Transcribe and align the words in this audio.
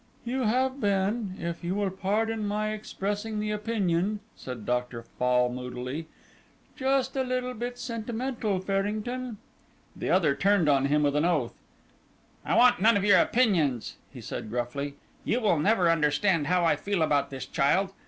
"You 0.25 0.45
have 0.45 0.79
been, 0.79 1.35
if 1.39 1.63
you 1.63 1.75
will 1.75 1.91
pardon 1.91 2.47
my 2.47 2.71
expressing 2.73 3.37
the 3.39 3.51
opinion," 3.51 4.19
said 4.35 4.65
Dr. 4.65 5.03
Fall 5.03 5.47
moodily, 5.49 6.07
"just 6.75 7.15
a 7.15 7.21
little 7.23 7.53
bit 7.53 7.77
sentimental, 7.77 8.59
Farrington." 8.61 9.37
The 9.95 10.09
other 10.09 10.33
turned 10.33 10.67
on 10.67 10.85
him 10.85 11.03
with 11.03 11.15
an 11.15 11.25
oath. 11.25 11.53
"I 12.43 12.55
want 12.55 12.81
none 12.81 12.97
of 12.97 13.05
your 13.05 13.19
opinions," 13.19 13.97
he 14.11 14.21
said 14.21 14.49
gruffly. 14.49 14.95
"You 15.23 15.39
will 15.39 15.59
never 15.59 15.87
understand 15.87 16.47
how 16.47 16.65
I 16.65 16.77
feel 16.77 17.03
about 17.03 17.29
this 17.29 17.45
child. 17.45 17.93